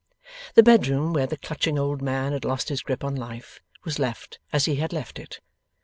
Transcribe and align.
The 0.55 0.63
bedroom 0.63 1.13
where 1.13 1.27
the 1.27 1.37
clutching 1.37 1.77
old 1.77 2.01
man 2.01 2.31
had 2.33 2.43
lost 2.43 2.69
his 2.69 2.81
grip 2.81 3.03
on 3.03 3.13
life, 3.15 3.59
was 3.83 3.99
left 3.99 4.39
as 4.51 4.65
he 4.65 4.77
had 4.77 4.91
left 4.91 5.19
it. 5.19 5.41